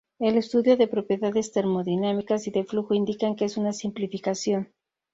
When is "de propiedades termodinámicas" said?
0.77-2.47